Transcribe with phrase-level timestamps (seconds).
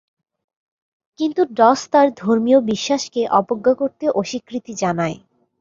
[1.19, 5.17] কিন্তু ডস তার ধর্মীয় বিশ্বাসকে অবজ্ঞা করতে অস্বীকৃতি জানায়।